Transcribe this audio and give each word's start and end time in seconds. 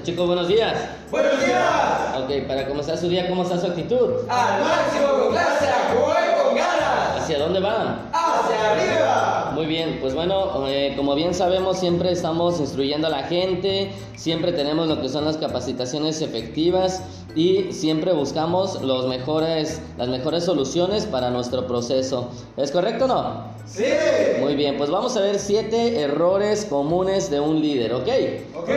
Este 0.00 0.12
chico, 0.12 0.26
buenos 0.26 0.48
días. 0.48 0.74
¡Buenos 1.10 1.44
días! 1.44 1.60
Ok, 2.16 2.46
para 2.48 2.66
comenzar 2.66 2.96
su 2.96 3.06
día, 3.06 3.28
¿cómo 3.28 3.42
está 3.42 3.58
su 3.58 3.66
actitud? 3.66 4.26
Al 4.30 4.64
máximo 4.64 5.24
con 5.24 5.32
clase, 5.32 5.59
¿Hacia 7.30 7.44
dónde 7.44 7.60
van? 7.60 8.10
¡Hacia 8.12 8.72
arriba! 8.72 9.52
Muy 9.54 9.66
bien, 9.66 9.98
pues 10.00 10.16
bueno, 10.16 10.66
eh, 10.66 10.94
como 10.96 11.14
bien 11.14 11.32
sabemos, 11.32 11.78
siempre 11.78 12.10
estamos 12.10 12.58
instruyendo 12.58 13.06
a 13.06 13.10
la 13.10 13.22
gente, 13.22 13.92
siempre 14.16 14.50
tenemos 14.50 14.88
lo 14.88 15.00
que 15.00 15.08
son 15.08 15.24
las 15.26 15.36
capacitaciones 15.36 16.22
efectivas 16.22 17.04
y 17.36 17.72
siempre 17.72 18.12
buscamos 18.14 18.82
los 18.82 19.06
mejores, 19.06 19.80
las 19.96 20.08
mejores 20.08 20.42
soluciones 20.42 21.06
para 21.06 21.30
nuestro 21.30 21.68
proceso. 21.68 22.30
¿Es 22.56 22.72
correcto 22.72 23.04
o 23.04 23.06
no? 23.06 23.44
¡Sí! 23.64 23.84
Muy 24.40 24.56
bien, 24.56 24.76
pues 24.76 24.90
vamos 24.90 25.16
a 25.16 25.20
ver 25.20 25.38
siete 25.38 26.00
errores 26.00 26.64
comunes 26.64 27.30
de 27.30 27.38
un 27.38 27.60
líder, 27.60 27.94
¿ok? 27.94 28.08
¡Ok! 28.56 28.70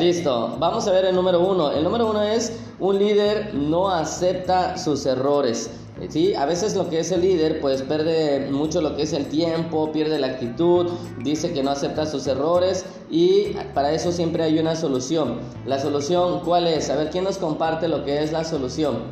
Listo, 0.00 0.54
vamos 0.58 0.86
a 0.86 0.92
ver 0.92 1.06
el 1.06 1.14
número 1.14 1.40
uno. 1.40 1.72
El 1.72 1.82
número 1.82 2.10
uno 2.10 2.22
es 2.22 2.60
un 2.78 2.98
líder 2.98 3.54
no 3.54 3.88
acepta 3.88 4.76
sus 4.76 5.06
errores. 5.06 5.70
¿Sí? 6.10 6.34
A 6.34 6.44
veces 6.44 6.76
lo 6.76 6.90
que 6.90 7.00
es 7.00 7.10
el 7.10 7.22
líder 7.22 7.60
pues 7.60 7.82
pierde 7.82 8.50
mucho 8.50 8.82
lo 8.82 8.96
que 8.96 9.02
es 9.02 9.12
el 9.14 9.26
tiempo, 9.26 9.90
pierde 9.92 10.18
la 10.18 10.26
actitud, 10.28 10.90
dice 11.22 11.52
que 11.52 11.62
no 11.62 11.70
acepta 11.70 12.04
sus 12.04 12.26
errores 12.26 12.84
y 13.10 13.54
para 13.72 13.92
eso 13.92 14.12
siempre 14.12 14.44
hay 14.44 14.58
una 14.58 14.76
solución. 14.76 15.40
La 15.64 15.78
solución, 15.78 16.40
¿cuál 16.40 16.66
es? 16.66 16.90
A 16.90 16.96
ver, 16.96 17.08
¿quién 17.10 17.24
nos 17.24 17.38
comparte 17.38 17.88
lo 17.88 18.04
que 18.04 18.22
es 18.22 18.30
la 18.30 18.44
solución? 18.44 19.04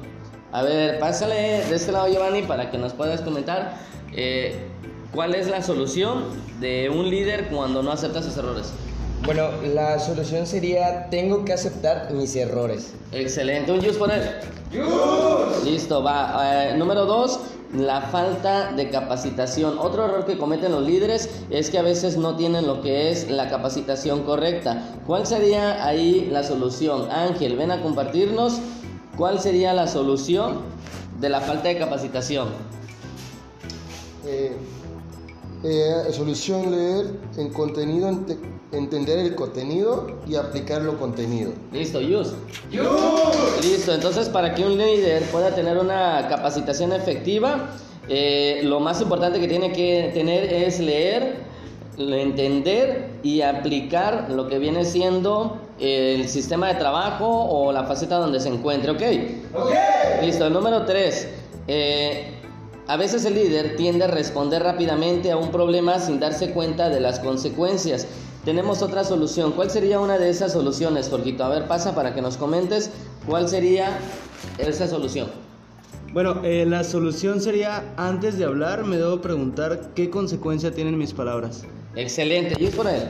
A 0.52 0.62
ver, 0.62 0.98
pásale 0.98 1.64
de 1.64 1.74
este 1.74 1.90
lado 1.90 2.06
Giovanni 2.06 2.42
para 2.42 2.70
que 2.70 2.76
nos 2.76 2.92
puedas 2.92 3.22
comentar 3.22 3.76
eh, 4.12 4.68
cuál 5.12 5.34
es 5.34 5.48
la 5.48 5.62
solución 5.62 6.24
de 6.60 6.90
un 6.90 7.08
líder 7.08 7.48
cuando 7.48 7.82
no 7.82 7.92
acepta 7.92 8.22
sus 8.22 8.36
errores. 8.36 8.72
Bueno, 9.24 9.48
la 9.62 9.98
solución 9.98 10.46
sería 10.46 11.08
tengo 11.08 11.46
que 11.46 11.54
aceptar 11.54 12.12
mis 12.12 12.36
errores. 12.36 12.92
Excelente, 13.10 13.72
un 13.72 13.80
juice 13.80 13.98
por 13.98 14.10
él. 14.10 14.22
Listo, 15.64 16.02
va. 16.02 16.72
Eh, 16.72 16.76
número 16.76 17.06
dos, 17.06 17.40
la 17.74 18.02
falta 18.02 18.72
de 18.72 18.90
capacitación. 18.90 19.78
Otro 19.78 20.04
error 20.04 20.26
que 20.26 20.36
cometen 20.36 20.72
los 20.72 20.86
líderes 20.86 21.30
es 21.48 21.70
que 21.70 21.78
a 21.78 21.82
veces 21.82 22.18
no 22.18 22.36
tienen 22.36 22.66
lo 22.66 22.82
que 22.82 23.10
es 23.10 23.30
la 23.30 23.48
capacitación 23.48 24.24
correcta. 24.24 24.94
¿Cuál 25.06 25.26
sería 25.26 25.86
ahí 25.86 26.28
la 26.30 26.42
solución? 26.42 27.10
Ángel, 27.10 27.56
ven 27.56 27.70
a 27.70 27.80
compartirnos 27.80 28.58
cuál 29.16 29.40
sería 29.40 29.72
la 29.72 29.86
solución 29.86 30.58
de 31.18 31.30
la 31.30 31.40
falta 31.40 31.68
de 31.68 31.78
capacitación. 31.78 32.48
Eh, 34.26 34.54
eh, 35.64 36.04
solución 36.12 36.70
leer 36.70 37.06
en 37.38 37.48
contenido, 37.50 38.08
ente- 38.08 38.38
entender 38.70 39.18
el 39.18 39.34
contenido 39.34 40.18
y 40.28 40.36
aplicar 40.36 40.82
lo 40.82 40.98
contenido. 40.98 41.52
Listo, 41.72 42.00
Yus. 42.00 42.34
¡Yus! 42.70 42.84
Listo, 43.62 43.94
entonces 43.94 44.28
para 44.28 44.54
que 44.54 44.62
un 44.64 44.76
líder 44.76 45.22
pueda 45.32 45.54
tener 45.54 45.78
una 45.78 46.26
capacitación 46.28 46.92
efectiva, 46.92 47.70
eh, 48.08 48.60
lo 48.64 48.80
más 48.80 49.00
importante 49.00 49.40
que 49.40 49.48
tiene 49.48 49.72
que 49.72 50.10
tener 50.12 50.52
es 50.52 50.78
leer, 50.80 51.36
entender 51.96 53.10
y 53.22 53.40
aplicar 53.40 54.26
lo 54.30 54.48
que 54.48 54.58
viene 54.58 54.84
siendo 54.84 55.58
el 55.80 56.28
sistema 56.28 56.68
de 56.68 56.74
trabajo 56.74 57.26
o 57.26 57.72
la 57.72 57.84
faceta 57.84 58.16
donde 58.16 58.40
se 58.40 58.48
encuentre, 58.48 58.90
¿ok? 58.90 59.02
¡Ok! 59.54 59.70
Listo, 60.22 60.46
el 60.46 60.52
número 60.52 60.84
3. 60.84 61.28
A 62.86 62.96
veces 62.96 63.24
el 63.24 63.34
líder 63.34 63.76
tiende 63.76 64.04
a 64.04 64.08
responder 64.08 64.62
rápidamente 64.62 65.30
a 65.30 65.36
un 65.36 65.50
problema 65.50 65.98
sin 65.98 66.20
darse 66.20 66.50
cuenta 66.50 66.90
de 66.90 67.00
las 67.00 67.18
consecuencias. 67.20 68.06
Tenemos 68.44 68.82
otra 68.82 69.04
solución. 69.04 69.52
¿Cuál 69.52 69.70
sería 69.70 70.00
una 70.00 70.18
de 70.18 70.28
esas 70.28 70.52
soluciones, 70.52 71.08
Jorgito? 71.08 71.44
A 71.44 71.48
ver, 71.48 71.66
pasa 71.66 71.94
para 71.94 72.14
que 72.14 72.20
nos 72.20 72.36
comentes 72.36 72.90
cuál 73.26 73.48
sería 73.48 73.98
esa 74.58 74.86
solución. 74.86 75.28
Bueno, 76.12 76.42
eh, 76.44 76.66
la 76.66 76.84
solución 76.84 77.40
sería, 77.40 77.94
antes 77.96 78.38
de 78.38 78.44
hablar, 78.44 78.84
me 78.84 78.98
debo 78.98 79.20
preguntar 79.20 79.90
qué 79.94 80.10
consecuencia 80.10 80.70
tienen 80.70 80.98
mis 80.98 81.14
palabras. 81.14 81.64
Excelente, 81.96 82.56
y 82.58 82.66
es 82.66 82.74
por 82.74 82.86
él. 82.88 83.02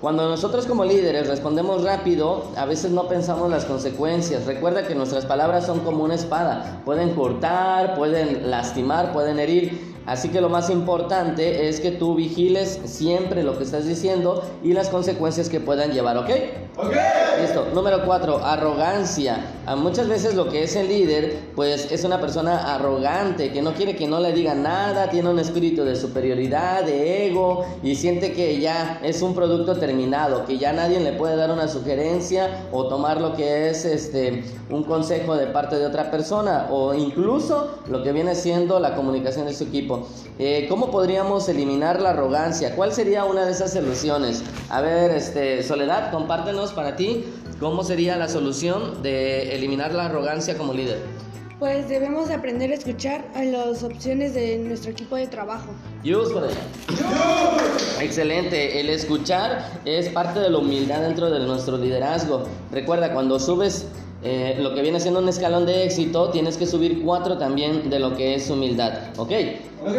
Cuando 0.00 0.28
nosotros 0.28 0.66
como 0.66 0.84
líderes 0.84 1.26
respondemos 1.26 1.82
rápido, 1.82 2.50
a 2.56 2.64
veces 2.64 2.90
no 2.90 3.08
pensamos 3.08 3.50
las 3.50 3.64
consecuencias. 3.64 4.46
Recuerda 4.46 4.86
que 4.86 4.94
nuestras 4.94 5.26
palabras 5.26 5.66
son 5.66 5.80
como 5.80 6.04
una 6.04 6.14
espada. 6.14 6.82
Pueden 6.84 7.14
cortar, 7.14 7.94
pueden 7.94 8.50
lastimar, 8.50 9.12
pueden 9.12 9.38
herir. 9.38 9.96
Así 10.06 10.28
que 10.28 10.40
lo 10.40 10.48
más 10.48 10.70
importante 10.70 11.68
es 11.68 11.80
que 11.80 11.90
tú 11.90 12.14
vigiles 12.14 12.78
siempre 12.84 13.42
lo 13.42 13.58
que 13.58 13.64
estás 13.64 13.86
diciendo 13.86 14.44
y 14.62 14.72
las 14.72 14.88
consecuencias 14.88 15.48
que 15.48 15.58
puedan 15.58 15.92
llevar, 15.92 16.16
¿ok? 16.18 16.30
¡Ok! 16.76 16.94
Listo. 17.40 17.66
Número 17.74 18.04
cuatro, 18.04 18.38
arrogancia. 18.44 19.44
Muchas 19.76 20.06
veces 20.06 20.36
lo 20.36 20.48
que 20.48 20.62
es 20.62 20.76
el 20.76 20.86
líder, 20.86 21.36
pues 21.56 21.90
es 21.90 22.04
una 22.04 22.20
persona 22.20 22.72
arrogante, 22.72 23.50
que 23.50 23.60
no 23.60 23.74
quiere 23.74 23.96
que 23.96 24.06
no 24.06 24.20
le 24.20 24.32
diga 24.32 24.54
nada, 24.54 25.10
tiene 25.10 25.28
un 25.28 25.40
espíritu 25.40 25.82
de 25.82 25.96
superioridad, 25.96 26.84
de 26.84 27.25
y 27.82 27.94
siente 27.96 28.32
que 28.32 28.60
ya 28.60 29.00
es 29.02 29.22
un 29.22 29.34
producto 29.34 29.76
terminado, 29.76 30.44
que 30.44 30.58
ya 30.58 30.72
nadie 30.72 31.00
le 31.00 31.12
puede 31.12 31.36
dar 31.36 31.50
una 31.50 31.68
sugerencia 31.68 32.68
o 32.72 32.88
tomar 32.88 33.20
lo 33.20 33.34
que 33.34 33.68
es 33.68 33.84
este 33.84 34.44
un 34.70 34.84
consejo 34.84 35.36
de 35.36 35.46
parte 35.46 35.76
de 35.76 35.86
otra 35.86 36.10
persona, 36.10 36.66
o 36.70 36.94
incluso 36.94 37.78
lo 37.88 38.02
que 38.02 38.12
viene 38.12 38.34
siendo 38.34 38.80
la 38.80 38.94
comunicación 38.94 39.46
de 39.46 39.54
su 39.54 39.64
equipo. 39.64 40.06
Eh, 40.38 40.66
¿Cómo 40.68 40.90
podríamos 40.90 41.48
eliminar 41.48 42.00
la 42.00 42.10
arrogancia? 42.10 42.74
¿Cuál 42.74 42.92
sería 42.92 43.24
una 43.24 43.44
de 43.44 43.52
esas 43.52 43.72
soluciones? 43.72 44.42
A 44.68 44.80
ver, 44.80 45.12
este, 45.12 45.62
Soledad, 45.62 46.10
compártenos 46.10 46.72
para 46.72 46.96
ti 46.96 47.24
cómo 47.60 47.84
sería 47.84 48.16
la 48.16 48.28
solución 48.28 49.02
de 49.02 49.54
eliminar 49.54 49.94
la 49.94 50.06
arrogancia 50.06 50.58
como 50.58 50.72
líder. 50.72 51.25
Pues 51.58 51.88
debemos 51.88 52.28
de 52.28 52.34
aprender 52.34 52.70
a 52.70 52.74
escuchar 52.74 53.24
a 53.34 53.42
las 53.42 53.82
opciones 53.82 54.34
de 54.34 54.58
nuestro 54.58 54.90
equipo 54.90 55.16
de 55.16 55.26
trabajo. 55.26 55.68
Yus 56.04 56.30
por 56.30 56.44
allá. 56.44 56.54
Excelente, 58.02 58.78
el 58.80 58.90
escuchar 58.90 59.80
es 59.86 60.10
parte 60.10 60.38
de 60.40 60.50
la 60.50 60.58
humildad 60.58 61.00
dentro 61.00 61.30
de 61.30 61.40
nuestro 61.40 61.78
liderazgo. 61.78 62.42
Recuerda, 62.70 63.14
cuando 63.14 63.40
subes 63.40 63.86
eh, 64.22 64.56
lo 64.60 64.74
que 64.74 64.82
viene 64.82 65.00
siendo 65.00 65.20
un 65.20 65.28
escalón 65.30 65.64
de 65.64 65.84
éxito, 65.84 66.28
tienes 66.30 66.58
que 66.58 66.66
subir 66.66 67.02
cuatro 67.02 67.38
también 67.38 67.88
de 67.88 68.00
lo 68.00 68.14
que 68.16 68.34
es 68.34 68.50
humildad, 68.50 68.92
¿ok? 69.16 69.30
¡Ok! 69.86 69.96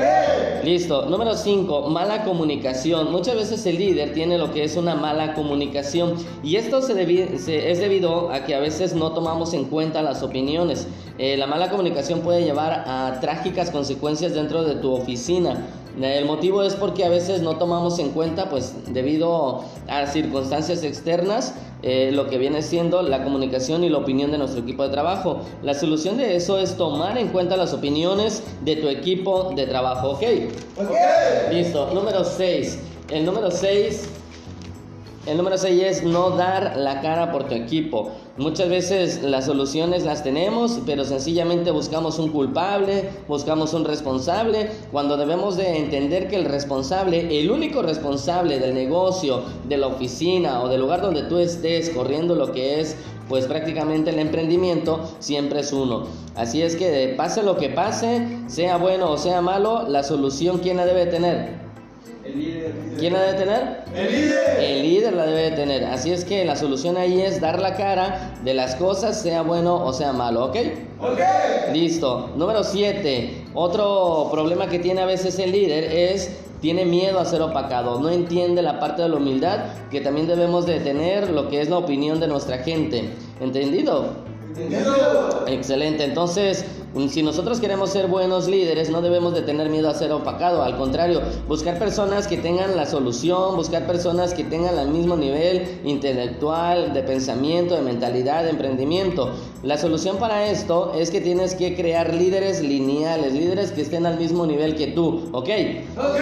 Listo. 0.64 1.06
Número 1.06 1.36
5, 1.36 1.90
mala 1.90 2.24
comunicación. 2.26 3.12
Muchas 3.12 3.36
veces 3.36 3.66
el 3.66 3.78
líder 3.78 4.14
tiene 4.14 4.38
lo 4.38 4.52
que 4.52 4.64
es 4.64 4.76
una 4.76 4.96
mala 4.96 5.34
comunicación 5.34 6.16
y 6.44 6.58
esto 6.58 6.82
se 6.82 6.94
debi- 6.94 7.38
se- 7.38 7.72
es 7.72 7.80
debido 7.80 8.32
a 8.32 8.44
que 8.44 8.54
a 8.56 8.60
veces 8.60 8.94
no 8.96 9.14
tomamos 9.14 9.54
en 9.54 9.66
cuenta 9.66 10.02
las 10.02 10.24
opiniones. 10.24 10.88
Eh, 11.18 11.36
la 11.38 11.48
mala 11.48 11.70
comunicación 11.70 12.22
puede 12.22 12.44
llevar 12.44 12.84
a 12.86 13.20
trágicas 13.20 13.72
consecuencias 13.72 14.34
dentro 14.34 14.64
de 14.64 14.76
tu 14.76 14.94
oficina. 14.94 15.66
El 16.00 16.26
motivo 16.26 16.62
es 16.62 16.76
porque 16.76 17.06
a 17.06 17.10
veces 17.10 17.42
no 17.42 17.58
tomamos 17.58 17.98
en 17.98 18.12
cuenta, 18.12 18.50
pues 18.50 18.76
debido 18.88 19.64
a 19.88 20.06
circunstancias 20.06 20.84
externas, 20.84 21.56
eh, 21.82 22.12
lo 22.14 22.28
que 22.28 22.38
viene 22.38 22.62
siendo 22.62 23.02
la 23.02 23.24
comunicación 23.24 23.84
y 23.84 23.90
la 23.90 23.98
opinión 23.98 24.32
de 24.32 24.38
nuestro 24.38 24.62
equipo 24.62 24.84
de 24.84 24.90
trabajo. 24.90 25.42
La 25.64 25.74
solución 25.74 26.18
de 26.18 26.36
eso 26.36 26.60
es 26.60 26.78
tomar 26.78 27.18
en 27.18 27.30
cuenta 27.30 27.58
las 27.58 27.74
opiniones 27.74 28.44
de 28.62 28.76
tu 28.76 28.90
equipo 28.90 29.54
de 29.56 29.66
trabajo, 29.66 30.12
¿ok? 30.12 30.24
¡Ok! 30.80 30.92
Listo, 31.52 31.90
número 31.94 32.24
6. 32.24 32.80
El 33.10 33.26
número 33.26 33.50
6 33.50 34.08
el 35.28 35.38
número 35.38 35.58
6 35.58 35.84
es 35.84 36.04
no 36.04 36.32
dar 36.32 36.78
la 36.78 37.02
cara 37.02 37.32
por 37.32 37.48
tu 37.48 37.56
equipo. 37.56 38.12
Muchas 38.38 38.70
veces 38.70 39.24
las 39.24 39.46
soluciones 39.46 40.06
las 40.06 40.24
tenemos, 40.24 40.80
pero 40.86 41.04
sencillamente 41.04 41.72
buscamos 41.72 42.18
un 42.20 42.32
culpable, 42.32 43.10
buscamos 43.28 43.74
un 43.74 43.84
responsable, 43.86 44.70
cuando 44.92 45.18
debemos 45.18 45.58
de 45.58 45.78
entender 45.78 46.28
que 46.28 46.38
el 46.38 46.46
responsable, 46.46 47.40
el 47.40 47.52
único 47.52 47.82
responsable 47.82 48.60
del 48.60 48.74
negocio, 48.74 49.42
de 49.68 49.78
la 49.78 49.88
oficina 49.88 50.62
o 50.62 50.70
del 50.70 50.82
lugar 50.82 51.02
donde 51.02 51.24
tú 51.24 51.40
estés 51.40 51.90
corriendo 51.90 52.36
lo 52.36 52.52
que 52.52 52.80
es 52.80 52.96
pues 53.28 53.46
prácticamente 53.46 54.12
el 54.12 54.20
emprendimiento 54.20 55.02
siempre 55.20 55.60
es 55.60 55.74
uno. 55.74 56.06
Así 56.36 56.62
es 56.62 56.78
que 56.78 57.14
pase 57.18 57.44
lo 57.44 57.58
que 57.58 57.68
pase, 57.68 58.26
sea 58.48 58.78
bueno 58.78 59.12
o 59.12 59.18
sea 59.18 59.42
malo, 59.42 59.88
la 59.90 60.04
solución 60.04 60.60
quién 60.60 60.78
la 60.78 60.86
debe 60.86 61.08
tener? 61.08 61.67
El 62.28 62.40
líder. 62.40 62.74
¿Quién 63.00 63.14
la 63.14 63.22
debe 63.22 63.40
tener? 63.40 63.84
¡El 63.96 64.12
líder! 64.12 64.60
El 64.60 64.82
líder 64.82 65.14
la 65.14 65.26
debe 65.26 65.42
de 65.44 65.52
tener. 65.52 65.86
Así 65.86 66.12
es 66.12 66.26
que 66.26 66.44
la 66.44 66.58
solución 66.58 66.98
ahí 66.98 67.22
es 67.22 67.40
dar 67.40 67.62
la 67.62 67.76
cara 67.76 68.34
de 68.44 68.54
las 68.54 68.76
cosas, 68.76 69.22
sea 69.22 69.44
bueno 69.44 69.84
o 69.84 69.94
sea 69.94 70.12
malo, 70.12 70.46
¿ok? 70.46 70.58
¡Ok! 71.00 71.20
Listo. 71.72 72.32
Número 72.36 72.64
7. 72.64 73.46
Otro 73.54 74.28
problema 74.32 74.68
que 74.68 74.80
tiene 74.80 75.02
a 75.02 75.06
veces 75.06 75.40
el 75.40 75.54
líder 75.54 75.86
es 75.86 76.38
tiene 76.60 76.86
miedo 76.86 77.20
a 77.20 77.26
ser 77.26 77.42
opacado, 77.44 78.00
no 78.00 78.10
entiende 78.10 78.64
la 78.64 78.80
parte 78.80 79.04
de 79.04 79.10
la 79.10 79.18
humildad 79.18 79.60
que 79.92 80.02
también 80.02 80.28
debemos 80.28 80.66
de 80.66 80.80
tener 80.80 81.30
lo 81.30 81.50
que 81.50 81.62
es 81.62 81.70
la 81.70 81.78
opinión 81.78 82.20
de 82.20 82.28
nuestra 82.28 82.58
gente. 82.58 83.12
¿Entendido? 83.40 84.27
Excelente, 85.48 86.04
entonces 86.04 86.66
si 87.10 87.22
nosotros 87.22 87.60
queremos 87.60 87.92
ser 87.92 88.08
buenos 88.08 88.48
líderes, 88.48 88.90
no 88.90 89.02
debemos 89.02 89.34
de 89.34 89.44
tener 89.44 89.70
miedo 89.70 89.88
a 89.88 89.94
ser 89.94 90.12
opacado, 90.12 90.64
al 90.64 90.78
contrario, 90.78 91.22
buscar 91.48 91.78
personas 91.78 92.28
que 92.28 92.38
tengan 92.38 92.76
la 92.76 92.88
solución, 92.88 93.56
buscar 93.56 93.86
personas 93.86 94.34
que 94.34 94.44
tengan 94.44 94.80
el 94.80 94.90
mismo 94.90 95.16
nivel 95.16 95.80
intelectual, 95.84 96.94
de 96.94 97.04
pensamiento, 97.04 97.76
de 97.76 97.82
mentalidad, 97.82 98.44
de 98.44 98.50
emprendimiento. 98.50 99.32
La 99.62 99.78
solución 99.78 100.18
para 100.18 100.50
esto 100.50 100.94
es 100.96 101.12
que 101.12 101.22
tienes 101.22 101.54
que 101.54 101.76
crear 101.76 102.14
líderes 102.14 102.62
lineales, 102.62 103.34
líderes 103.34 103.72
que 103.72 103.82
estén 103.82 104.08
al 104.08 104.18
mismo 104.18 104.48
nivel 104.48 104.76
que 104.76 104.88
tú, 104.88 105.30
¿ok? 105.34 105.50
Ok. 105.98 106.22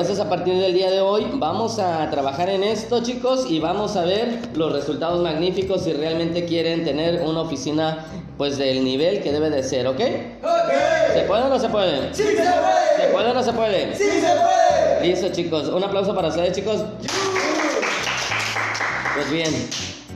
Entonces 0.00 0.24
a 0.24 0.30
partir 0.30 0.54
del 0.58 0.72
día 0.72 0.90
de 0.90 1.02
hoy 1.02 1.26
vamos 1.34 1.78
a 1.78 2.08
trabajar 2.08 2.48
en 2.48 2.64
esto 2.64 3.02
chicos 3.02 3.44
y 3.50 3.60
vamos 3.60 3.96
a 3.96 4.04
ver 4.06 4.38
los 4.54 4.72
resultados 4.72 5.22
magníficos 5.22 5.84
si 5.84 5.92
realmente 5.92 6.46
quieren 6.46 6.84
tener 6.86 7.20
una 7.20 7.42
oficina 7.42 8.06
pues 8.38 8.56
del 8.56 8.82
nivel 8.82 9.22
que 9.22 9.30
debe 9.30 9.50
de 9.50 9.62
ser, 9.62 9.86
¿ok? 9.86 9.98
¿Se 9.98 11.20
puede 11.28 11.42
o 11.42 11.48
no 11.50 11.58
se 11.58 11.68
puede? 11.68 12.14
Sí 12.14 12.22
se 12.22 12.28
¿Se 12.30 12.42
puede. 12.42 13.12
puede 13.12 13.30
o 13.30 13.34
no 13.34 13.42
se 13.42 13.52
puede? 13.52 13.94
Sí 13.94 14.04
se 14.04 14.20
puede. 14.20 15.06
Listo 15.06 15.28
chicos, 15.32 15.68
un 15.68 15.84
aplauso 15.84 16.14
para 16.14 16.28
ustedes 16.28 16.56
chicos. 16.56 16.82
Pues 19.14 19.30
bien, 19.30 19.68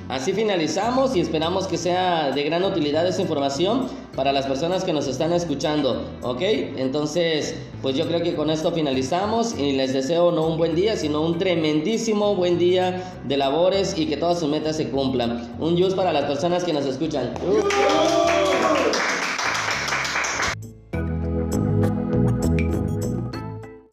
así 0.08 0.32
finalizamos 0.32 1.16
y 1.16 1.20
esperamos 1.20 1.66
que 1.66 1.76
sea 1.76 2.30
de 2.30 2.42
gran 2.42 2.64
utilidad 2.64 3.06
esa 3.06 3.22
información 3.22 3.88
para 4.14 4.32
las 4.32 4.46
personas 4.46 4.84
que 4.84 4.92
nos 4.92 5.06
están 5.06 5.32
escuchando, 5.32 6.04
¿ok? 6.22 6.40
Entonces, 6.76 7.56
pues 7.82 7.96
yo 7.96 8.06
creo 8.06 8.22
que 8.22 8.34
con 8.34 8.50
esto 8.50 8.72
finalizamos 8.72 9.58
y 9.58 9.72
les 9.72 9.92
deseo 9.92 10.30
no 10.32 10.46
un 10.46 10.56
buen 10.56 10.74
día, 10.74 10.96
sino 10.96 11.20
un 11.20 11.38
tremendísimo 11.38 12.34
buen 12.34 12.58
día 12.58 13.14
de 13.24 13.36
labores 13.36 13.98
y 13.98 14.06
que 14.06 14.16
todas 14.16 14.40
sus 14.40 14.48
metas 14.48 14.76
se 14.76 14.88
cumplan. 14.88 15.54
Un 15.58 15.80
just 15.80 15.96
para 15.96 16.12
las 16.12 16.24
personas 16.24 16.64
que 16.64 16.72
nos 16.72 16.86
escuchan. 16.86 17.32